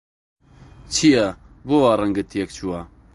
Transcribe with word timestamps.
چییە، 0.93 1.25
بۆ 1.67 1.75
وا 1.81 1.91
ڕەنگت 1.99 2.27
تێکچووە؟ 2.31 2.79